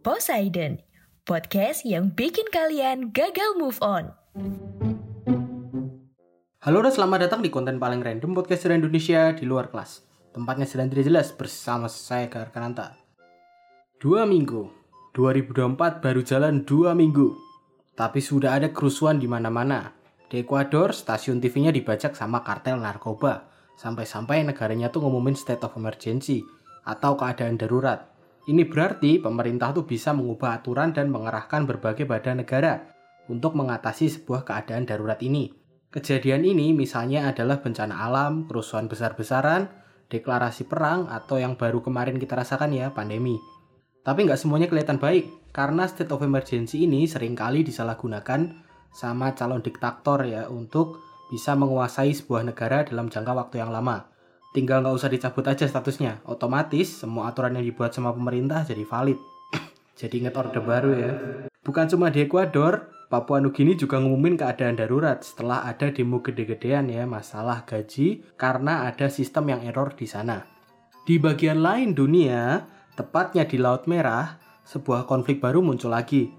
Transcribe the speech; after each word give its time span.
Poseidon, 0.00 0.80
podcast 1.28 1.84
yang 1.84 2.16
bikin 2.16 2.48
kalian 2.48 3.12
gagal 3.12 3.52
move 3.60 3.76
on. 3.84 4.08
Halo 6.64 6.80
dan 6.80 6.88
selamat 6.88 7.28
datang 7.28 7.44
di 7.44 7.52
konten 7.52 7.76
paling 7.76 8.00
random 8.00 8.32
podcast 8.32 8.64
dari 8.64 8.80
Indonesia 8.80 9.36
di 9.36 9.44
luar 9.44 9.68
kelas. 9.68 10.00
Tempatnya 10.32 10.64
sedang 10.64 10.88
tidak 10.88 11.04
jelas 11.04 11.28
bersama 11.36 11.84
saya 11.92 12.32
Gar 12.32 12.48
Kananta. 12.48 12.96
Dua 14.00 14.24
minggu, 14.24 14.72
2024 15.12 16.00
baru 16.00 16.24
jalan 16.24 16.64
dua 16.64 16.96
minggu. 16.96 17.36
Tapi 17.92 18.24
sudah 18.24 18.56
ada 18.56 18.72
kerusuhan 18.72 19.20
di 19.20 19.28
mana-mana. 19.28 19.92
Di 20.32 20.40
Ekuador, 20.40 20.96
stasiun 20.96 21.44
TV-nya 21.44 21.76
dibajak 21.76 22.16
sama 22.16 22.40
kartel 22.40 22.80
narkoba. 22.80 23.52
Sampai-sampai 23.76 24.48
negaranya 24.48 24.88
tuh 24.88 25.04
ngumumin 25.04 25.36
state 25.36 25.60
of 25.60 25.76
emergency 25.76 26.40
atau 26.88 27.20
keadaan 27.20 27.60
darurat. 27.60 28.09
Ini 28.48 28.64
berarti 28.64 29.20
pemerintah 29.20 29.76
tuh 29.76 29.84
bisa 29.84 30.16
mengubah 30.16 30.62
aturan 30.62 30.96
dan 30.96 31.12
mengerahkan 31.12 31.68
berbagai 31.68 32.08
badan 32.08 32.40
negara 32.40 32.80
untuk 33.28 33.52
mengatasi 33.52 34.08
sebuah 34.08 34.48
keadaan 34.48 34.88
darurat 34.88 35.20
ini. 35.20 35.52
Kejadian 35.90 36.46
ini 36.46 36.70
misalnya 36.70 37.28
adalah 37.28 37.60
bencana 37.60 38.00
alam, 38.00 38.46
kerusuhan 38.46 38.86
besar-besaran, 38.86 39.68
deklarasi 40.06 40.70
perang, 40.70 41.10
atau 41.10 41.42
yang 41.42 41.58
baru 41.58 41.82
kemarin 41.82 42.16
kita 42.16 42.38
rasakan 42.38 42.70
ya, 42.72 42.94
pandemi. 42.94 43.36
Tapi 44.00 44.24
nggak 44.24 44.40
semuanya 44.40 44.70
kelihatan 44.70 44.96
baik, 44.96 45.50
karena 45.52 45.84
state 45.84 46.08
of 46.14 46.22
emergency 46.22 46.86
ini 46.88 47.04
sering 47.04 47.34
kali 47.34 47.66
disalahgunakan 47.66 48.64
sama 48.90 49.34
calon 49.36 49.60
diktator 49.60 50.24
ya 50.26 50.46
untuk 50.48 51.02
bisa 51.30 51.54
menguasai 51.54 52.10
sebuah 52.10 52.42
negara 52.42 52.82
dalam 52.82 53.06
jangka 53.06 53.32
waktu 53.34 53.62
yang 53.62 53.70
lama. 53.70 54.10
Tinggal 54.50 54.82
nggak 54.82 54.96
usah 54.98 55.06
dicabut 55.06 55.46
aja 55.46 55.62
statusnya, 55.62 56.26
otomatis 56.26 57.06
semua 57.06 57.30
aturan 57.30 57.54
yang 57.54 57.62
dibuat 57.62 57.94
sama 57.94 58.10
pemerintah 58.10 58.66
jadi 58.66 58.82
valid. 58.82 59.14
jadi 60.00 60.14
inget 60.26 60.34
orde 60.34 60.58
baru 60.58 60.90
ya. 60.90 61.12
Bukan 61.62 61.86
cuma 61.86 62.10
di 62.10 62.26
Ekuador, 62.26 62.90
Papua 63.06 63.38
Nugini 63.38 63.78
juga 63.78 64.02
ngumumin 64.02 64.34
keadaan 64.34 64.74
darurat 64.74 65.22
setelah 65.22 65.66
ada 65.66 65.94
demo 65.94 66.18
gede-gedean 66.18 66.90
ya 66.90 67.06
masalah 67.06 67.62
gaji 67.62 68.26
karena 68.34 68.90
ada 68.90 69.06
sistem 69.06 69.54
yang 69.54 69.62
error 69.62 69.94
di 69.94 70.10
sana. 70.10 70.42
Di 71.06 71.22
bagian 71.22 71.62
lain 71.62 71.94
dunia, 71.94 72.66
tepatnya 72.98 73.46
di 73.46 73.54
Laut 73.54 73.86
Merah, 73.86 74.34
sebuah 74.66 75.06
konflik 75.06 75.38
baru 75.38 75.62
muncul 75.62 75.94
lagi. 75.94 76.30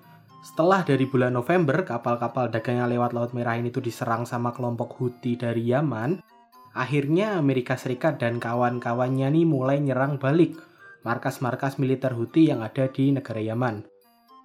Setelah 0.44 0.84
dari 0.84 1.08
bulan 1.08 1.36
November, 1.36 1.88
kapal-kapal 1.88 2.52
dagang 2.52 2.84
yang 2.84 2.92
lewat 2.92 3.16
Laut 3.16 3.32
Merah 3.32 3.56
ini 3.56 3.72
tuh 3.72 3.84
diserang 3.84 4.28
sama 4.28 4.56
kelompok 4.56 5.00
Houthi 5.00 5.36
dari 5.40 5.72
Yaman, 5.72 6.24
akhirnya 6.72 7.40
Amerika 7.40 7.76
Serikat 7.76 8.20
dan 8.20 8.40
kawan-kawannya 8.40 9.28
nih 9.32 9.46
mulai 9.48 9.78
nyerang 9.80 10.18
balik 10.18 10.56
markas-markas 11.02 11.82
militer 11.82 12.14
Houthi 12.14 12.54
yang 12.54 12.62
ada 12.62 12.86
di 12.88 13.10
negara 13.10 13.42
Yaman. 13.42 13.86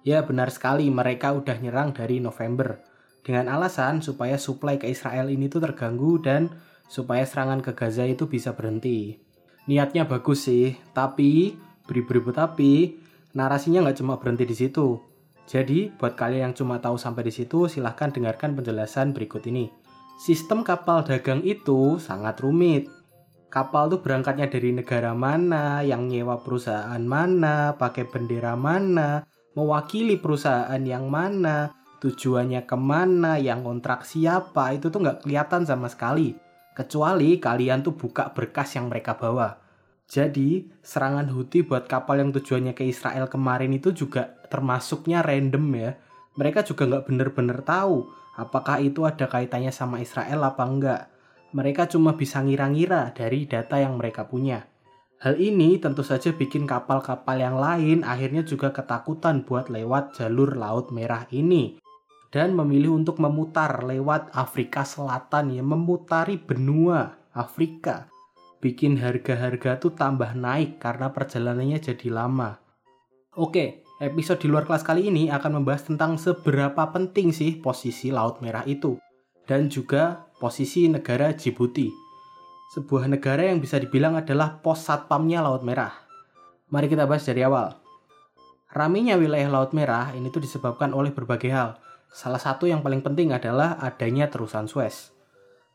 Ya 0.01 0.23
benar 0.23 0.49
sekali 0.49 0.87
mereka 0.89 1.35
udah 1.35 1.57
nyerang 1.59 1.93
dari 1.93 2.23
November 2.23 2.81
dengan 3.27 3.51
alasan 3.51 3.99
supaya 3.99 4.39
suplai 4.39 4.79
ke 4.79 4.87
Israel 4.87 5.27
ini 5.27 5.51
tuh 5.51 5.59
terganggu 5.59 6.17
dan 6.23 6.47
supaya 6.87 7.27
serangan 7.27 7.59
ke 7.59 7.75
Gaza 7.75 8.07
itu 8.07 8.31
bisa 8.31 8.55
berhenti. 8.55 9.19
Niatnya 9.67 10.07
bagus 10.07 10.47
sih, 10.47 10.79
tapi 10.95 11.59
beri-beri 11.83 12.23
tapi 12.31 12.73
narasinya 13.35 13.83
nggak 13.83 13.99
cuma 13.99 14.15
berhenti 14.15 14.47
di 14.47 14.55
situ. 14.55 14.95
Jadi 15.47 15.91
buat 15.91 16.15
kalian 16.15 16.51
yang 16.51 16.55
cuma 16.55 16.79
tahu 16.79 16.95
sampai 16.95 17.27
di 17.27 17.33
situ 17.35 17.67
silahkan 17.67 18.11
dengarkan 18.11 18.55
penjelasan 18.55 19.11
berikut 19.11 19.43
ini. 19.47 19.86
Sistem 20.17 20.65
kapal 20.65 21.05
dagang 21.05 21.45
itu 21.45 22.01
sangat 22.01 22.41
rumit. 22.41 22.89
Kapal 23.53 23.85
tuh 23.93 24.01
berangkatnya 24.01 24.49
dari 24.49 24.73
negara 24.73 25.13
mana, 25.13 25.85
yang 25.85 26.09
nyewa 26.09 26.41
perusahaan 26.41 26.99
mana, 27.05 27.77
pakai 27.77 28.09
bendera 28.09 28.57
mana, 28.57 29.21
mewakili 29.53 30.17
perusahaan 30.17 30.81
yang 30.81 31.13
mana, 31.13 31.69
tujuannya 32.01 32.65
ke 32.65 32.73
mana, 32.73 33.37
yang 33.37 33.61
kontrak 33.61 34.09
siapa, 34.09 34.73
itu 34.73 34.89
tuh 34.89 35.05
nggak 35.05 35.21
kelihatan 35.21 35.69
sama 35.69 35.85
sekali. 35.85 36.33
Kecuali 36.73 37.37
kalian 37.37 37.85
tuh 37.85 37.93
buka 37.93 38.33
berkas 38.33 38.73
yang 38.73 38.89
mereka 38.89 39.13
bawa. 39.13 39.53
Jadi, 40.09 40.65
serangan 40.81 41.29
Houthi 41.29 41.61
buat 41.61 41.85
kapal 41.85 42.25
yang 42.25 42.33
tujuannya 42.33 42.73
ke 42.73 42.89
Israel 42.89 43.29
kemarin 43.29 43.69
itu 43.69 43.93
juga 43.93 44.33
termasuknya 44.49 45.21
random 45.21 45.65
ya. 45.77 45.93
Mereka 46.41 46.65
juga 46.65 46.89
nggak 46.89 47.05
bener-bener 47.05 47.61
tahu 47.61 48.25
apakah 48.37 48.79
itu 48.79 49.03
ada 49.03 49.25
kaitannya 49.25 49.73
sama 49.73 49.99
Israel 49.99 50.45
apa 50.45 50.63
enggak. 50.63 51.01
Mereka 51.51 51.89
cuma 51.89 52.13
bisa 52.13 52.39
ngira-ngira 52.39 53.11
dari 53.17 53.49
data 53.49 53.81
yang 53.81 53.97
mereka 53.97 54.29
punya. 54.29 54.63
Hal 55.17 55.41
ini 55.41 55.81
tentu 55.81 56.05
saja 56.05 56.29
bikin 56.29 56.69
kapal-kapal 56.69 57.41
yang 57.41 57.57
lain 57.57 58.05
akhirnya 58.05 58.45
juga 58.45 58.69
ketakutan 58.69 59.41
buat 59.41 59.65
lewat 59.73 60.13
jalur 60.13 60.53
Laut 60.53 60.93
Merah 60.93 61.25
ini 61.33 61.81
dan 62.29 62.53
memilih 62.53 62.93
untuk 62.93 63.17
memutar 63.17 63.81
lewat 63.81 64.29
Afrika 64.37 64.85
Selatan 64.85 65.57
ya, 65.57 65.63
memutari 65.65 66.37
benua 66.37 67.17
Afrika. 67.33 68.11
Bikin 68.61 69.01
harga-harga 69.01 69.81
tuh 69.81 69.97
tambah 69.97 70.37
naik 70.37 70.77
karena 70.77 71.09
perjalanannya 71.09 71.79
jadi 71.81 72.07
lama. 72.13 72.61
Oke, 73.37 73.86
episode 73.97 74.41
di 74.41 74.47
luar 74.49 74.69
kelas 74.69 74.85
kali 74.85 75.09
ini 75.09 75.33
akan 75.33 75.61
membahas 75.61 75.89
tentang 75.89 76.21
seberapa 76.21 76.89
penting 76.93 77.33
sih 77.33 77.57
posisi 77.57 78.13
Laut 78.13 78.41
Merah 78.45 78.61
itu 78.69 79.01
dan 79.49 79.71
juga 79.71 80.29
posisi 80.37 80.85
negara 80.85 81.33
Djibouti 81.33 82.07
sebuah 82.67 83.07
negara 83.07 83.47
yang 83.47 83.63
bisa 83.63 83.79
dibilang 83.79 84.19
adalah 84.19 84.59
pos 84.59 84.83
satpamnya 84.83 85.39
Laut 85.39 85.63
Merah. 85.63 85.95
Mari 86.67 86.91
kita 86.91 87.07
bahas 87.07 87.23
dari 87.23 87.39
awal. 87.47 87.79
Raminya 88.75 89.15
wilayah 89.15 89.47
Laut 89.47 89.71
Merah 89.71 90.11
ini 90.11 90.27
tuh 90.27 90.43
disebabkan 90.43 90.91
oleh 90.91 91.15
berbagai 91.15 91.47
hal. 91.47 91.79
Salah 92.11 92.43
satu 92.43 92.67
yang 92.67 92.83
paling 92.83 92.99
penting 92.99 93.31
adalah 93.31 93.79
adanya 93.79 94.27
terusan 94.27 94.67
Suez. 94.67 95.15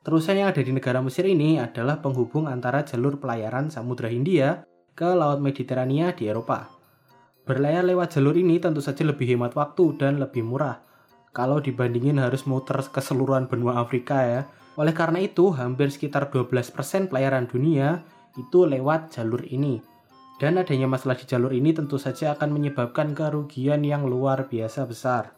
Terusan 0.04 0.36
yang 0.36 0.52
ada 0.52 0.60
di 0.60 0.68
negara 0.68 1.00
Mesir 1.00 1.24
ini 1.24 1.56
adalah 1.56 1.96
penghubung 2.04 2.44
antara 2.44 2.84
jalur 2.84 3.16
pelayaran 3.16 3.72
Samudra 3.72 4.12
Hindia 4.12 4.68
ke 4.92 5.08
Laut 5.16 5.40
Mediterania 5.40 6.12
di 6.12 6.28
Eropa. 6.28 6.81
Berlayar 7.42 7.82
lewat 7.82 8.14
jalur 8.14 8.38
ini 8.38 8.62
tentu 8.62 8.78
saja 8.78 9.02
lebih 9.02 9.34
hemat 9.34 9.58
waktu 9.58 9.98
dan 9.98 10.22
lebih 10.22 10.46
murah. 10.46 10.78
Kalau 11.34 11.58
dibandingin 11.58 12.22
harus 12.22 12.46
muter 12.46 12.78
keseluruhan 12.78 13.50
benua 13.50 13.82
Afrika 13.82 14.22
ya, 14.22 14.40
oleh 14.78 14.94
karena 14.94 15.18
itu, 15.18 15.50
hampir 15.50 15.90
sekitar 15.90 16.30
12% 16.30 17.10
pelayaran 17.10 17.50
dunia 17.50 18.06
itu 18.38 18.62
lewat 18.62 19.10
jalur 19.10 19.42
ini. 19.42 19.82
Dan 20.38 20.56
adanya 20.56 20.86
masalah 20.86 21.18
di 21.18 21.26
jalur 21.26 21.50
ini 21.50 21.74
tentu 21.74 21.98
saja 21.98 22.32
akan 22.38 22.54
menyebabkan 22.54 23.10
kerugian 23.12 23.82
yang 23.82 24.06
luar 24.06 24.46
biasa 24.46 24.86
besar. 24.86 25.34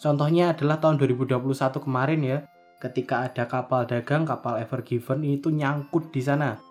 Contohnya 0.00 0.56
adalah 0.56 0.80
tahun 0.80 0.96
2021 0.98 1.84
kemarin 1.84 2.20
ya, 2.24 2.38
ketika 2.80 3.28
ada 3.28 3.44
kapal 3.44 3.84
dagang 3.84 4.24
kapal 4.24 4.56
Ever 4.56 4.84
Given 4.84 5.24
itu 5.24 5.48
nyangkut 5.48 6.12
di 6.12 6.20
sana 6.20 6.65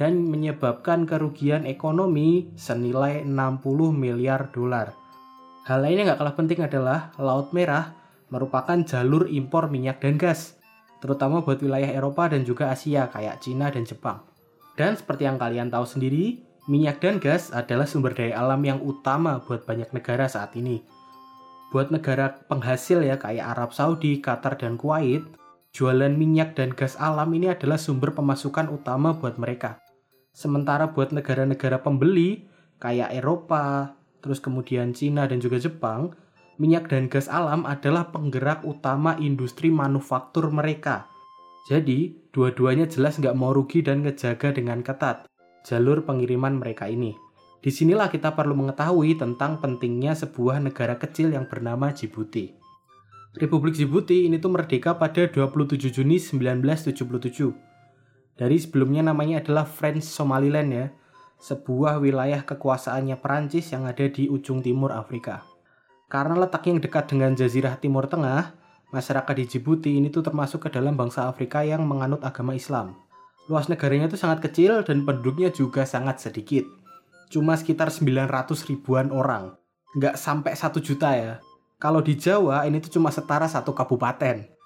dan 0.00 0.24
menyebabkan 0.24 1.04
kerugian 1.04 1.68
ekonomi 1.68 2.48
senilai 2.56 3.20
60 3.20 3.92
miliar 3.92 4.48
dolar. 4.48 4.96
Hal 5.68 5.84
lain 5.84 6.00
yang 6.00 6.16
gak 6.16 6.24
kalah 6.24 6.36
penting 6.40 6.64
adalah 6.64 7.12
Laut 7.20 7.52
Merah 7.52 7.92
merupakan 8.32 8.80
jalur 8.80 9.28
impor 9.28 9.68
minyak 9.68 10.00
dan 10.00 10.16
gas 10.16 10.56
terutama 11.04 11.44
buat 11.44 11.60
wilayah 11.60 11.92
Eropa 11.92 12.32
dan 12.32 12.48
juga 12.48 12.72
Asia 12.72 13.12
kayak 13.12 13.44
Cina 13.44 13.68
dan 13.68 13.84
Jepang. 13.84 14.24
Dan 14.76 14.96
seperti 14.96 15.28
yang 15.28 15.36
kalian 15.36 15.68
tahu 15.68 15.84
sendiri, 15.84 16.40
minyak 16.64 17.04
dan 17.04 17.20
gas 17.20 17.52
adalah 17.52 17.84
sumber 17.84 18.16
daya 18.16 18.40
alam 18.40 18.64
yang 18.64 18.80
utama 18.80 19.40
buat 19.44 19.68
banyak 19.68 19.92
negara 19.92 20.28
saat 20.28 20.56
ini. 20.56 20.80
Buat 21.72 21.92
negara 21.92 22.40
penghasil 22.48 23.04
ya 23.04 23.20
kayak 23.20 23.56
Arab 23.56 23.70
Saudi, 23.76 24.20
Qatar, 24.24 24.56
dan 24.56 24.80
Kuwait, 24.80 25.24
jualan 25.76 26.12
minyak 26.12 26.56
dan 26.56 26.72
gas 26.72 26.96
alam 26.96 27.28
ini 27.36 27.52
adalah 27.52 27.76
sumber 27.76 28.16
pemasukan 28.16 28.72
utama 28.72 29.16
buat 29.16 29.36
mereka. 29.36 29.80
Sementara 30.30 30.90
buat 30.94 31.10
negara-negara 31.10 31.82
pembeli 31.82 32.46
kayak 32.78 33.12
Eropa, 33.12 33.94
terus 34.22 34.38
kemudian 34.38 34.94
Cina 34.94 35.26
dan 35.26 35.42
juga 35.42 35.58
Jepang, 35.58 36.14
minyak 36.56 36.88
dan 36.88 37.10
gas 37.10 37.26
alam 37.26 37.66
adalah 37.66 38.08
penggerak 38.14 38.62
utama 38.64 39.18
industri 39.18 39.68
manufaktur 39.68 40.48
mereka. 40.48 41.10
Jadi, 41.68 42.16
dua-duanya 42.32 42.88
jelas 42.88 43.20
nggak 43.20 43.36
mau 43.36 43.52
rugi 43.52 43.84
dan 43.84 44.02
ngejaga 44.06 44.56
dengan 44.56 44.80
ketat 44.80 45.30
jalur 45.64 46.04
pengiriman 46.04 46.56
mereka 46.56 46.88
ini. 46.88 47.16
Di 47.60 47.68
sinilah 47.68 48.08
kita 48.08 48.32
perlu 48.32 48.56
mengetahui 48.56 49.20
tentang 49.20 49.60
pentingnya 49.60 50.16
sebuah 50.16 50.64
negara 50.64 50.96
kecil 50.96 51.36
yang 51.36 51.44
bernama 51.44 51.92
Djibouti. 51.92 52.56
Republik 53.36 53.76
Djibouti 53.76 54.26
ini 54.26 54.40
tuh 54.40 54.50
merdeka 54.50 54.96
pada 54.96 55.28
27 55.28 55.92
Juni 55.92 56.16
1977. 56.16 57.69
Dari 58.40 58.56
sebelumnya 58.56 59.04
namanya 59.04 59.44
adalah 59.44 59.68
French 59.68 60.00
Somaliland 60.00 60.72
ya, 60.72 60.86
sebuah 61.44 62.00
wilayah 62.00 62.40
kekuasaannya 62.40 63.20
Perancis 63.20 63.68
yang 63.68 63.84
ada 63.84 64.08
di 64.08 64.32
ujung 64.32 64.64
timur 64.64 64.96
Afrika. 64.96 65.44
Karena 66.08 66.40
letaknya 66.40 66.80
yang 66.80 66.80
dekat 66.80 67.04
dengan 67.12 67.36
Jazirah 67.36 67.76
Timur 67.76 68.08
Tengah, 68.08 68.56
masyarakat 68.96 69.34
di 69.36 69.44
Djibouti 69.44 69.92
ini 70.00 70.08
tuh 70.08 70.24
termasuk 70.24 70.64
ke 70.64 70.72
dalam 70.72 70.96
bangsa 70.96 71.28
Afrika 71.28 71.60
yang 71.60 71.84
menganut 71.84 72.24
agama 72.24 72.56
Islam. 72.56 72.96
Luas 73.52 73.68
negaranya 73.68 74.08
itu 74.08 74.16
sangat 74.16 74.40
kecil 74.40 74.80
dan 74.88 75.04
penduduknya 75.04 75.52
juga 75.52 75.84
sangat 75.84 76.24
sedikit. 76.24 76.64
Cuma 77.28 77.60
sekitar 77.60 77.92
900 77.92 78.24
ribuan 78.72 79.12
orang. 79.12 79.52
Nggak 80.00 80.16
sampai 80.16 80.56
1 80.56 80.80
juta 80.80 81.12
ya. 81.12 81.32
Kalau 81.76 82.00
di 82.00 82.16
Jawa 82.16 82.64
ini 82.64 82.80
tuh 82.80 82.96
cuma 82.96 83.12
setara 83.12 83.48
satu 83.52 83.76
kabupaten. 83.76 84.59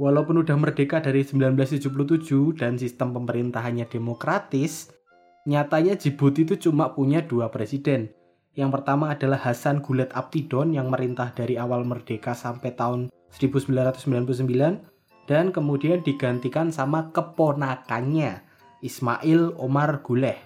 Walaupun 0.00 0.40
udah 0.40 0.56
merdeka 0.56 1.04
dari 1.04 1.20
1977 1.20 2.56
dan 2.56 2.80
sistem 2.80 3.12
pemerintahannya 3.12 3.84
demokratis, 3.84 4.88
nyatanya 5.44 6.00
Djibouti 6.00 6.48
itu 6.48 6.70
cuma 6.70 6.96
punya 6.96 7.20
dua 7.20 7.52
presiden. 7.52 8.08
Yang 8.56 8.80
pertama 8.80 9.12
adalah 9.12 9.40
Hasan 9.40 9.84
Gulet 9.84 10.12
Aptidon 10.12 10.72
yang 10.76 10.92
merintah 10.92 11.32
dari 11.32 11.56
awal 11.56 11.84
merdeka 11.84 12.36
sampai 12.36 12.72
tahun 12.72 13.08
1999 13.32 15.28
dan 15.28 15.52
kemudian 15.52 16.04
digantikan 16.04 16.68
sama 16.68 17.08
keponakannya 17.12 18.44
Ismail 18.84 19.56
Omar 19.56 20.04
Guleh 20.04 20.36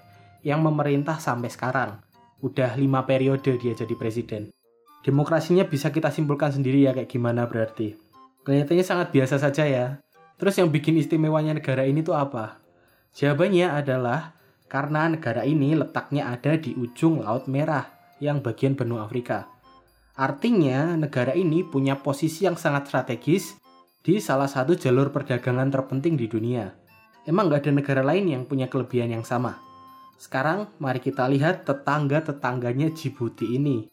yang 0.47 0.63
memerintah 0.63 1.19
sampai 1.19 1.51
sekarang. 1.51 1.99
Udah 2.39 2.79
lima 2.79 3.03
periode 3.03 3.59
dia 3.59 3.75
jadi 3.75 3.95
presiden. 3.99 4.55
Demokrasinya 5.03 5.67
bisa 5.67 5.91
kita 5.91 6.15
simpulkan 6.15 6.55
sendiri 6.55 6.87
ya 6.87 6.95
kayak 6.95 7.11
gimana 7.11 7.51
berarti. 7.51 8.06
Kelihatannya 8.47 8.87
sangat 8.87 9.11
biasa 9.11 9.43
saja 9.43 9.67
ya. 9.67 9.87
Terus 10.39 10.55
yang 10.55 10.71
bikin 10.71 10.95
istimewanya 10.95 11.59
negara 11.59 11.83
ini 11.83 12.07
tuh 12.07 12.15
apa? 12.15 12.63
Jawabannya 13.11 13.75
adalah 13.75 14.39
karena 14.71 15.11
negara 15.11 15.43
ini 15.43 15.75
letaknya 15.75 16.31
ada 16.31 16.55
di 16.55 16.71
ujung 16.79 17.27
Laut 17.27 17.51
Merah 17.51 17.91
yang 18.23 18.39
bagian 18.39 18.79
benua 18.79 19.11
Afrika. 19.11 19.51
Artinya 20.15 20.95
negara 20.95 21.35
ini 21.35 21.67
punya 21.67 21.99
posisi 21.99 22.47
yang 22.47 22.55
sangat 22.55 22.87
strategis 22.87 23.59
di 24.07 24.23
salah 24.23 24.47
satu 24.47 24.79
jalur 24.79 25.11
perdagangan 25.11 25.67
terpenting 25.67 26.15
di 26.15 26.31
dunia. 26.31 26.71
Emang 27.27 27.51
nggak 27.51 27.67
ada 27.67 27.73
negara 27.75 28.03
lain 28.07 28.31
yang 28.31 28.43
punya 28.47 28.71
kelebihan 28.71 29.11
yang 29.11 29.27
sama. 29.27 29.59
Sekarang 30.23 30.71
mari 30.79 31.03
kita 31.03 31.27
lihat 31.27 31.67
tetangga-tetangganya 31.67 32.95
Djibouti 32.95 33.59
ini. 33.59 33.91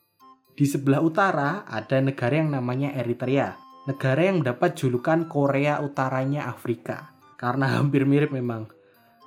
Di 0.54 0.70
sebelah 0.70 1.02
utara 1.02 1.66
ada 1.66 1.98
negara 1.98 2.38
yang 2.38 2.54
namanya 2.54 2.94
Eritrea. 2.94 3.63
Negara 3.84 4.22
yang 4.24 4.44
mendapat 4.44 4.80
julukan 4.80 5.28
Korea 5.28 5.84
Utaranya 5.84 6.48
Afrika. 6.48 7.12
Karena 7.36 7.70
hampir 7.78 8.08
mirip 8.08 8.32
memang. 8.32 8.70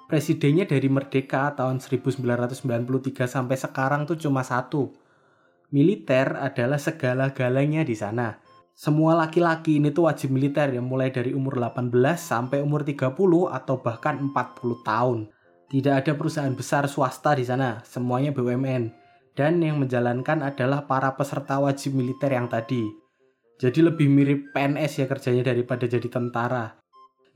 Presidennya 0.07 0.65
dari 0.65 0.87
merdeka 0.87 1.53
tahun 1.59 1.83
1993 1.83 3.27
sampai 3.27 3.57
sekarang 3.59 4.07
tuh 4.07 4.17
cuma 4.17 4.47
satu. 4.47 4.95
Militer 5.75 6.39
adalah 6.39 6.79
segala-galanya 6.79 7.83
di 7.83 7.99
sana 7.99 8.39
semua 8.77 9.17
laki-laki 9.17 9.81
ini 9.81 9.89
tuh 9.89 10.05
wajib 10.05 10.37
militer 10.37 10.69
ya 10.69 10.85
mulai 10.85 11.09
dari 11.09 11.33
umur 11.33 11.57
18 11.57 11.97
sampai 12.21 12.61
umur 12.61 12.85
30 12.85 13.09
atau 13.49 13.81
bahkan 13.81 14.21
40 14.21 14.85
tahun. 14.85 15.33
Tidak 15.73 15.95
ada 15.97 16.13
perusahaan 16.13 16.53
besar 16.53 16.85
swasta 16.85 17.33
di 17.33 17.49
sana, 17.49 17.81
semuanya 17.89 18.37
BUMN. 18.37 18.93
Dan 19.33 19.65
yang 19.65 19.81
menjalankan 19.81 20.45
adalah 20.45 20.85
para 20.85 21.09
peserta 21.17 21.57
wajib 21.57 21.97
militer 21.97 22.29
yang 22.37 22.53
tadi. 22.53 22.85
Jadi 23.57 23.81
lebih 23.81 24.09
mirip 24.13 24.53
PNS 24.53 25.01
ya 25.01 25.07
kerjanya 25.09 25.49
daripada 25.49 25.89
jadi 25.89 26.05
tentara. 26.13 26.77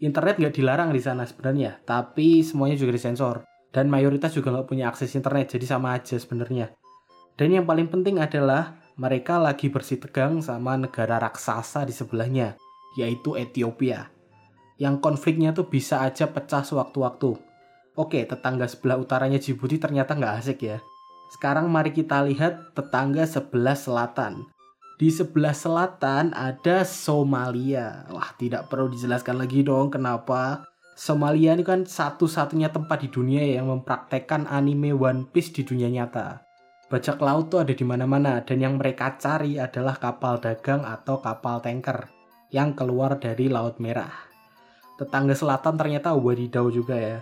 Internet 0.01 0.37
nggak 0.41 0.55
dilarang 0.57 0.91
di 0.93 1.01
sana 1.01 1.25
sebenarnya, 1.25 1.81
tapi 1.85 2.45
semuanya 2.45 2.77
juga 2.77 2.97
disensor. 2.97 3.45
Dan 3.71 3.89
mayoritas 3.89 4.37
juga 4.37 4.53
nggak 4.53 4.69
punya 4.69 4.91
akses 4.93 5.17
internet, 5.17 5.57
jadi 5.57 5.77
sama 5.77 5.97
aja 5.97 6.21
sebenarnya. 6.21 6.75
Dan 7.39 7.57
yang 7.57 7.65
paling 7.65 7.89
penting 7.89 8.21
adalah 8.21 8.81
mereka 9.01 9.41
lagi 9.41 9.73
bersih 9.73 9.97
tegang 9.97 10.45
sama 10.45 10.77
negara 10.77 11.17
raksasa 11.17 11.89
di 11.89 11.95
sebelahnya, 11.95 12.59
yaitu 13.01 13.39
Ethiopia. 13.39 14.13
Yang 14.77 15.01
konfliknya 15.01 15.57
tuh 15.57 15.69
bisa 15.69 16.05
aja 16.05 16.29
pecah 16.29 16.61
sewaktu-waktu. 16.61 17.33
Oke, 17.97 18.25
tetangga 18.29 18.69
sebelah 18.69 19.01
utaranya 19.01 19.41
Djibouti 19.41 19.81
ternyata 19.81 20.17
nggak 20.17 20.35
asik 20.41 20.59
ya. 20.65 20.81
Sekarang 21.33 21.69
mari 21.69 21.97
kita 21.97 22.25
lihat 22.29 22.77
tetangga 22.77 23.25
sebelah 23.25 23.77
selatan. 23.77 24.49
Di 25.01 25.09
sebelah 25.09 25.57
selatan 25.57 26.37
ada 26.37 26.85
Somalia. 26.85 28.05
Wah, 28.13 28.37
tidak 28.37 28.69
perlu 28.69 28.93
dijelaskan 28.93 29.41
lagi 29.41 29.65
dong 29.65 29.89
kenapa. 29.89 30.69
Somalia 30.93 31.57
ini 31.57 31.65
kan 31.65 31.89
satu-satunya 31.89 32.69
tempat 32.69 33.01
di 33.01 33.09
dunia 33.09 33.41
yang 33.57 33.73
mempraktekkan 33.73 34.45
anime 34.45 34.93
One 34.93 35.25
Piece 35.25 35.57
di 35.57 35.65
dunia 35.65 35.89
nyata 35.89 36.51
bajak 36.91 37.23
laut 37.23 37.55
tuh 37.55 37.63
ada 37.63 37.71
di 37.71 37.87
mana-mana 37.87 38.43
dan 38.43 38.59
yang 38.59 38.75
mereka 38.75 39.15
cari 39.15 39.63
adalah 39.63 39.95
kapal 39.95 40.43
dagang 40.43 40.83
atau 40.83 41.23
kapal 41.23 41.63
tanker 41.63 42.11
yang 42.51 42.75
keluar 42.75 43.15
dari 43.23 43.47
Laut 43.47 43.79
Merah. 43.79 44.11
Tetangga 44.99 45.39
selatan 45.39 45.79
ternyata 45.79 46.13
wadidaw 46.19 46.67
juga 46.69 46.99
ya. 46.99 47.19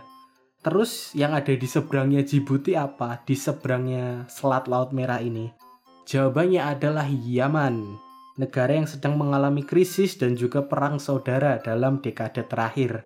Terus 0.64 1.12
yang 1.14 1.36
ada 1.36 1.52
di 1.52 1.68
seberangnya 1.68 2.24
Djibouti 2.24 2.74
apa? 2.74 3.22
Di 3.22 3.36
seberangnya 3.36 4.26
Selat 4.26 4.66
Laut 4.66 4.90
Merah 4.90 5.20
ini. 5.22 5.67
Jawabannya 6.08 6.64
adalah 6.64 7.04
Yaman, 7.04 8.00
negara 8.40 8.72
yang 8.72 8.88
sedang 8.88 9.20
mengalami 9.20 9.60
krisis 9.60 10.16
dan 10.16 10.32
juga 10.40 10.64
perang 10.64 10.96
saudara 10.96 11.60
dalam 11.60 12.00
dekade 12.00 12.48
terakhir. 12.48 13.04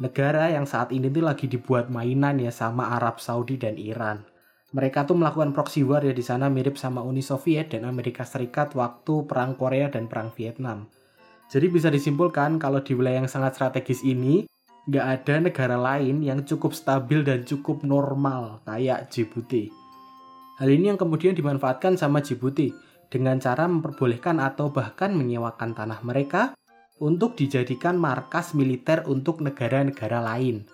Negara 0.00 0.48
yang 0.48 0.64
saat 0.64 0.88
ini 0.96 1.12
tuh 1.12 1.20
lagi 1.20 1.44
dibuat 1.44 1.92
mainan 1.92 2.40
ya 2.40 2.48
sama 2.48 2.96
Arab 2.96 3.20
Saudi 3.20 3.60
dan 3.60 3.76
Iran 3.76 4.24
mereka 4.70 5.02
tuh 5.02 5.18
melakukan 5.18 5.50
proxy 5.50 5.82
war 5.82 6.02
ya 6.06 6.14
di 6.14 6.22
sana 6.22 6.46
mirip 6.46 6.78
sama 6.78 7.02
Uni 7.02 7.26
Soviet 7.26 7.74
dan 7.74 7.82
Amerika 7.82 8.22
Serikat 8.22 8.78
waktu 8.78 9.26
perang 9.26 9.58
Korea 9.58 9.90
dan 9.90 10.06
perang 10.06 10.30
Vietnam. 10.38 10.86
Jadi 11.50 11.66
bisa 11.66 11.90
disimpulkan 11.90 12.62
kalau 12.62 12.78
di 12.78 12.94
wilayah 12.94 13.26
yang 13.26 13.30
sangat 13.30 13.58
strategis 13.58 14.06
ini 14.06 14.46
nggak 14.86 15.06
ada 15.06 15.34
negara 15.42 15.76
lain 15.76 16.22
yang 16.22 16.46
cukup 16.46 16.70
stabil 16.70 17.26
dan 17.26 17.42
cukup 17.42 17.82
normal 17.82 18.62
kayak 18.62 19.10
Djibouti. 19.10 19.74
Hal 20.60 20.68
ini 20.68 20.92
yang 20.92 21.00
kemudian 21.00 21.32
dimanfaatkan 21.32 21.96
sama 21.96 22.20
Djibouti 22.20 22.76
dengan 23.08 23.40
cara 23.40 23.64
memperbolehkan 23.64 24.38
atau 24.38 24.68
bahkan 24.68 25.16
menyewakan 25.16 25.72
tanah 25.72 26.04
mereka 26.04 26.52
untuk 27.00 27.34
dijadikan 27.34 27.96
markas 27.96 28.52
militer 28.52 29.08
untuk 29.08 29.40
negara-negara 29.40 30.20
lain 30.20 30.68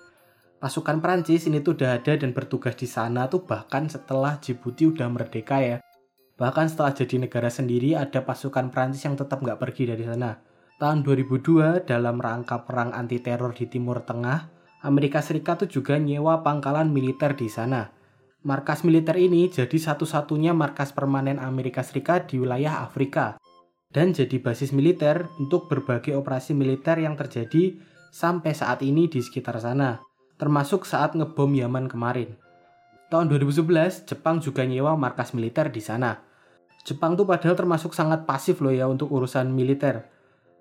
pasukan 0.66 0.98
Prancis 0.98 1.46
ini 1.46 1.60
tuh 1.60 1.76
udah 1.76 2.00
ada 2.00 2.18
dan 2.18 2.32
bertugas 2.32 2.74
di 2.74 2.88
sana 2.88 3.28
tuh 3.28 3.44
bahkan 3.44 3.86
setelah 3.86 4.40
Djibouti 4.40 4.88
udah 4.88 5.06
merdeka 5.06 5.60
ya. 5.60 5.78
Bahkan 6.36 6.66
setelah 6.68 6.92
jadi 6.92 7.22
negara 7.22 7.48
sendiri 7.48 7.96
ada 7.96 8.20
pasukan 8.20 8.68
Prancis 8.74 9.06
yang 9.06 9.16
tetap 9.16 9.40
nggak 9.40 9.62
pergi 9.62 9.88
dari 9.88 10.04
sana. 10.04 10.36
Tahun 10.76 11.00
2002 11.00 11.88
dalam 11.88 12.20
rangka 12.20 12.66
perang 12.68 12.92
anti 12.92 13.22
teror 13.24 13.56
di 13.56 13.64
Timur 13.64 14.04
Tengah, 14.04 14.52
Amerika 14.84 15.24
Serikat 15.24 15.64
tuh 15.64 15.80
juga 15.80 15.96
nyewa 15.96 16.44
pangkalan 16.44 16.92
militer 16.92 17.32
di 17.32 17.48
sana. 17.48 17.95
Markas 18.46 18.86
militer 18.86 19.18
ini 19.18 19.50
jadi 19.50 19.74
satu-satunya 19.74 20.54
markas 20.54 20.94
permanen 20.94 21.42
Amerika 21.42 21.82
Serikat 21.82 22.30
di 22.30 22.38
wilayah 22.38 22.86
Afrika 22.86 23.34
dan 23.90 24.14
jadi 24.14 24.38
basis 24.38 24.70
militer 24.70 25.26
untuk 25.42 25.66
berbagai 25.66 26.14
operasi 26.14 26.54
militer 26.54 26.94
yang 27.02 27.18
terjadi 27.18 27.74
sampai 28.14 28.54
saat 28.54 28.86
ini 28.86 29.10
di 29.10 29.18
sekitar 29.18 29.58
sana 29.58 29.98
termasuk 30.38 30.86
saat 30.86 31.18
ngebom 31.18 31.58
Yaman 31.58 31.90
kemarin. 31.90 32.38
Tahun 33.10 33.26
2011, 33.26 34.06
Jepang 34.06 34.38
juga 34.38 34.62
nyewa 34.62 34.94
markas 34.94 35.34
militer 35.34 35.66
di 35.72 35.82
sana. 35.82 36.14
Jepang 36.86 37.18
tuh 37.18 37.26
padahal 37.26 37.58
termasuk 37.58 37.98
sangat 37.98 38.30
pasif 38.30 38.62
loh 38.62 38.70
ya 38.70 38.86
untuk 38.86 39.10
urusan 39.10 39.50
militer. 39.50 40.06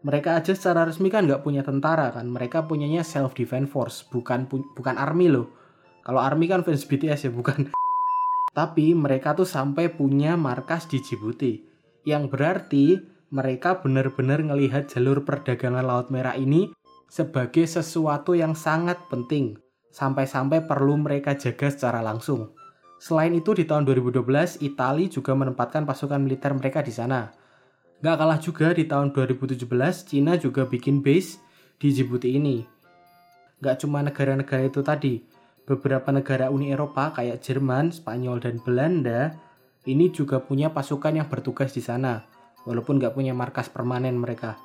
Mereka 0.02 0.42
aja 0.42 0.58
secara 0.58 0.90
resmi 0.90 1.14
kan 1.14 1.30
nggak 1.30 1.46
punya 1.46 1.62
tentara 1.62 2.10
kan, 2.10 2.26
mereka 2.30 2.66
punyanya 2.66 3.06
self 3.06 3.38
defense 3.38 3.70
force, 3.70 4.02
bukan 4.10 4.50
bukan 4.50 4.98
army 4.98 5.30
loh. 5.30 5.65
Kalau 6.06 6.22
army 6.22 6.46
kan 6.46 6.62
fans 6.62 6.86
BTS 6.86 7.28
ya, 7.28 7.32
bukan 7.34 7.66
Tapi 8.58 8.94
mereka 8.94 9.34
tuh 9.34 9.50
sampai 9.50 9.90
punya 9.90 10.38
markas 10.38 10.86
di 10.86 11.02
Djibouti. 11.02 11.66
Yang 12.06 12.24
berarti 12.30 12.86
mereka 13.34 13.82
benar-benar 13.82 14.40
ngelihat 14.46 14.94
jalur 14.94 15.26
perdagangan 15.26 15.82
Laut 15.82 16.14
Merah 16.14 16.38
ini 16.38 16.70
sebagai 17.10 17.66
sesuatu 17.66 18.38
yang 18.38 18.54
sangat 18.54 19.02
penting. 19.10 19.58
Sampai-sampai 19.90 20.70
perlu 20.70 20.96
mereka 21.02 21.34
jaga 21.34 21.74
secara 21.74 22.06
langsung. 22.06 22.54
Selain 23.02 23.34
itu 23.36 23.52
di 23.58 23.68
tahun 23.68 23.84
2012, 23.84 24.64
Italia 24.64 25.12
juga 25.12 25.36
menempatkan 25.36 25.84
pasukan 25.84 26.22
militer 26.22 26.54
mereka 26.56 26.80
di 26.86 26.94
sana. 26.94 27.34
Gak 28.00 28.16
kalah 28.22 28.40
juga 28.40 28.72
di 28.72 28.86
tahun 28.86 29.12
2017, 29.12 29.66
Cina 30.06 30.38
juga 30.38 30.64
bikin 30.64 31.02
base 31.02 31.42
di 31.82 31.92
Djibouti 31.92 32.38
ini. 32.38 32.64
Gak 33.60 33.84
cuma 33.84 34.04
negara-negara 34.04 34.68
itu 34.68 34.84
tadi, 34.84 35.20
beberapa 35.66 36.14
negara 36.14 36.54
Uni 36.54 36.70
Eropa 36.70 37.12
kayak 37.18 37.42
Jerman, 37.42 37.90
Spanyol, 37.90 38.38
dan 38.40 38.62
Belanda 38.62 39.34
ini 39.86 40.10
juga 40.14 40.42
punya 40.42 40.74
pasukan 40.74 41.14
yang 41.14 41.30
bertugas 41.30 41.74
di 41.74 41.82
sana, 41.82 42.26
walaupun 42.66 42.98
nggak 43.02 43.14
punya 43.14 43.34
markas 43.34 43.70
permanen 43.70 44.18
mereka. 44.18 44.58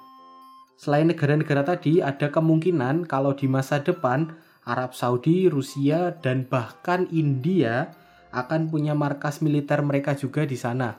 Selain 0.81 1.05
negara-negara 1.05 1.61
tadi, 1.61 2.01
ada 2.01 2.33
kemungkinan 2.33 3.05
kalau 3.05 3.37
di 3.37 3.45
masa 3.45 3.85
depan 3.85 4.33
Arab 4.65 4.97
Saudi, 4.97 5.49
Rusia, 5.49 6.17
dan 6.25 6.49
bahkan 6.49 7.05
India 7.13 7.93
akan 8.33 8.73
punya 8.73 8.97
markas 8.97 9.45
militer 9.45 9.85
mereka 9.85 10.17
juga 10.17 10.49
di 10.49 10.57
sana. 10.57 10.97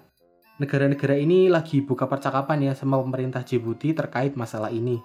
Negara-negara 0.62 1.18
ini 1.18 1.50
lagi 1.50 1.82
buka 1.82 2.06
percakapan 2.06 2.70
ya 2.70 2.74
sama 2.78 3.02
pemerintah 3.02 3.42
Djibouti 3.42 3.98
terkait 3.98 4.38
masalah 4.38 4.70
ini. 4.70 5.02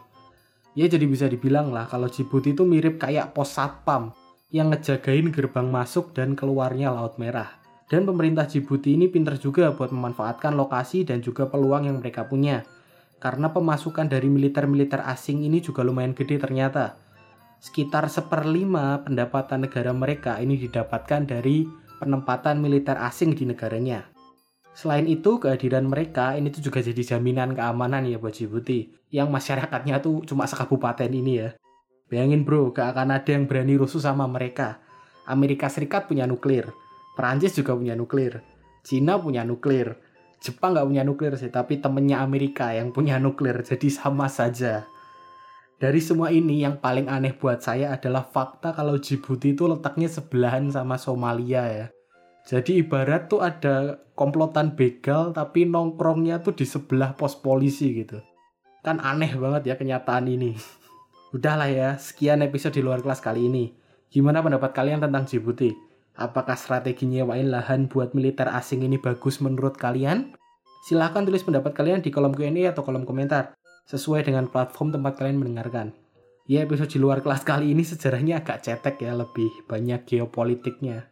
Ya 0.76 0.84
jadi 0.84 1.08
bisa 1.08 1.24
dibilang 1.24 1.72
lah 1.72 1.88
kalau 1.88 2.12
Djibouti 2.12 2.52
itu 2.52 2.68
mirip 2.68 3.00
kayak 3.00 3.32
pos 3.32 3.56
satpam 3.56 4.12
yang 4.50 4.70
ngejagain 4.70 5.34
gerbang 5.34 5.66
masuk 5.66 6.14
dan 6.14 6.38
keluarnya 6.38 6.94
Laut 6.94 7.18
Merah. 7.18 7.58
Dan 7.86 8.02
pemerintah 8.02 8.50
Djibouti 8.50 8.98
ini 8.98 9.06
pinter 9.06 9.38
juga 9.38 9.70
buat 9.70 9.94
memanfaatkan 9.94 10.54
lokasi 10.58 11.06
dan 11.06 11.22
juga 11.22 11.46
peluang 11.46 11.86
yang 11.86 12.02
mereka 12.02 12.26
punya. 12.26 12.66
Karena 13.22 13.50
pemasukan 13.50 14.10
dari 14.10 14.26
militer-militer 14.26 15.06
asing 15.06 15.46
ini 15.46 15.62
juga 15.62 15.86
lumayan 15.86 16.14
gede 16.14 16.42
ternyata. 16.42 16.98
Sekitar 17.62 18.10
seperlima 18.10 19.06
pendapatan 19.06 19.66
negara 19.66 19.94
mereka 19.94 20.38
ini 20.42 20.58
didapatkan 20.58 21.30
dari 21.30 21.64
penempatan 22.02 22.58
militer 22.60 22.98
asing 23.00 23.32
di 23.32 23.48
negaranya. 23.48 24.04
Selain 24.76 25.08
itu, 25.08 25.40
kehadiran 25.40 25.88
mereka 25.88 26.36
ini 26.36 26.52
tuh 26.52 26.68
juga 26.68 26.84
jadi 26.84 27.16
jaminan 27.16 27.56
keamanan 27.56 28.04
ya 28.04 28.20
buat 28.20 28.36
Djibouti. 28.36 28.92
Yang 29.08 29.28
masyarakatnya 29.32 30.04
tuh 30.04 30.20
cuma 30.28 30.44
sekabupaten 30.44 31.08
ini 31.08 31.32
ya. 31.40 31.56
Bayangin 32.06 32.46
bro, 32.46 32.70
gak 32.70 32.94
akan 32.94 33.18
ada 33.18 33.30
yang 33.34 33.50
berani 33.50 33.74
rusuh 33.74 33.98
sama 33.98 34.30
mereka. 34.30 34.78
Amerika 35.26 35.66
Serikat 35.66 36.06
punya 36.06 36.22
nuklir, 36.22 36.70
Perancis 37.18 37.58
juga 37.58 37.74
punya 37.74 37.98
nuklir, 37.98 38.46
Cina 38.86 39.18
punya 39.18 39.42
nuklir, 39.42 39.98
Jepang 40.38 40.78
gak 40.78 40.86
punya 40.86 41.02
nuklir 41.02 41.34
sih, 41.34 41.50
tapi 41.50 41.82
temennya 41.82 42.22
Amerika 42.22 42.70
yang 42.70 42.94
punya 42.94 43.18
nuklir, 43.18 43.58
jadi 43.66 43.90
sama 43.90 44.30
saja. 44.30 44.86
Dari 45.76 46.00
semua 46.00 46.32
ini 46.32 46.64
yang 46.64 46.80
paling 46.80 47.10
aneh 47.10 47.36
buat 47.36 47.60
saya 47.60 47.92
adalah 47.92 48.24
fakta 48.24 48.72
kalau 48.72 48.96
Djibouti 48.96 49.52
itu 49.52 49.68
letaknya 49.68 50.08
sebelahan 50.08 50.72
sama 50.72 50.96
Somalia 50.96 51.68
ya. 51.68 51.86
Jadi 52.46 52.80
ibarat 52.80 53.28
tuh 53.28 53.44
ada 53.44 54.00
komplotan 54.16 54.72
begal 54.72 55.34
tapi 55.36 55.68
nongkrongnya 55.68 56.40
tuh 56.40 56.56
di 56.56 56.64
sebelah 56.64 57.12
pos 57.12 57.36
polisi 57.36 57.92
gitu. 57.92 58.22
Kan 58.80 59.04
aneh 59.04 59.34
banget 59.36 59.68
ya 59.68 59.74
kenyataan 59.76 60.30
ini. 60.30 60.56
Udahlah 61.36 61.68
ya, 61.68 62.00
sekian 62.00 62.40
episode 62.40 62.72
di 62.72 62.80
luar 62.80 63.04
kelas 63.04 63.20
kali 63.20 63.52
ini. 63.52 63.68
Gimana 64.08 64.40
pendapat 64.40 64.72
kalian 64.72 65.04
tentang 65.04 65.28
Djibouti? 65.28 65.68
Apakah 66.16 66.56
strategi 66.56 67.04
nyewain 67.04 67.52
lahan 67.52 67.92
buat 67.92 68.16
militer 68.16 68.48
asing 68.48 68.80
ini 68.80 68.96
bagus 68.96 69.44
menurut 69.44 69.76
kalian? 69.76 70.32
Silahkan 70.88 71.28
tulis 71.28 71.44
pendapat 71.44 71.76
kalian 71.76 72.00
di 72.00 72.08
kolom 72.08 72.32
Q&A 72.32 72.72
atau 72.72 72.80
kolom 72.80 73.04
komentar, 73.04 73.52
sesuai 73.84 74.24
dengan 74.24 74.48
platform 74.48 74.96
tempat 74.96 75.20
kalian 75.20 75.36
mendengarkan. 75.36 75.92
Ya 76.48 76.64
episode 76.64 76.88
di 76.88 76.96
luar 76.96 77.20
kelas 77.20 77.44
kali 77.44 77.68
ini 77.68 77.84
sejarahnya 77.84 78.40
agak 78.40 78.64
cetek 78.64 79.04
ya, 79.04 79.12
lebih 79.12 79.52
banyak 79.68 80.08
geopolitiknya. 80.08 81.04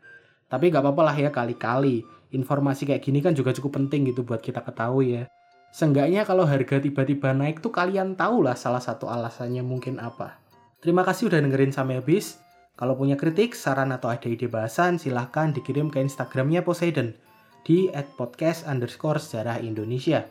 Tapi 0.48 0.72
gak 0.72 0.88
apa-apa 0.88 1.12
lah 1.12 1.16
ya 1.20 1.28
kali-kali. 1.28 2.00
Informasi 2.32 2.88
kayak 2.88 3.04
gini 3.04 3.20
kan 3.20 3.36
juga 3.36 3.52
cukup 3.52 3.76
penting 3.76 4.08
gitu 4.08 4.24
buat 4.24 4.40
kita 4.40 4.64
ketahui 4.64 5.20
ya. 5.20 5.28
Seenggaknya 5.74 6.22
kalau 6.22 6.46
harga 6.46 6.78
tiba-tiba 6.78 7.34
naik 7.34 7.58
tuh 7.58 7.74
kalian 7.74 8.14
tahu 8.14 8.46
lah 8.46 8.54
salah 8.54 8.78
satu 8.78 9.10
alasannya 9.10 9.66
mungkin 9.66 9.98
apa. 9.98 10.38
Terima 10.78 11.02
kasih 11.02 11.26
udah 11.26 11.42
dengerin 11.42 11.74
sampai 11.74 11.98
habis. 11.98 12.38
Kalau 12.78 12.94
punya 12.94 13.18
kritik, 13.18 13.58
saran 13.58 13.90
atau 13.90 14.06
ada 14.06 14.30
ide 14.30 14.46
bahasan, 14.46 15.02
silahkan 15.02 15.50
dikirim 15.50 15.90
ke 15.90 15.98
Instagramnya 15.98 16.62
Poseidon 16.62 17.18
di 17.66 17.90
@podcast 18.14 18.70
underscore 18.70 19.18
sejarah 19.18 19.58
Indonesia 19.66 20.22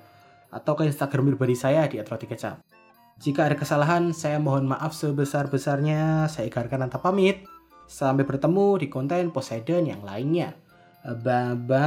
atau 0.47 0.79
ke 0.79 0.87
Instagram 0.87 1.35
pribadi 1.35 1.59
saya 1.59 1.91
di 1.91 1.99
@rotikecap. 1.99 2.63
Jika 3.19 3.51
ada 3.51 3.59
kesalahan, 3.59 4.15
saya 4.15 4.39
mohon 4.39 4.63
maaf 4.63 4.95
sebesar-besarnya. 4.95 6.31
Saya 6.31 6.47
Igar 6.47 6.71
Kananta 6.71 7.03
pamit. 7.03 7.43
Sampai 7.83 8.23
bertemu 8.23 8.79
di 8.79 8.87
konten 8.87 9.27
Poseidon 9.35 9.91
yang 9.91 10.07
lainnya. 10.07 10.55
Bye-bye. 11.03 11.83